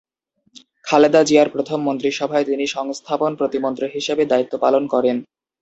খালেদা 0.83 1.21
জিয়ার 1.23 1.49
প্রথম 1.49 1.79
মন্ত্রিসভায় 1.87 2.45
তিনি 2.45 2.65
সংস্থাপন 2.67 3.31
প্রতিমন্ত্রী 3.35 3.87
হিসেবে 3.95 4.23
দায়িত্ব 4.25 4.53
পালন 4.57 4.83
করেন। 4.93 5.17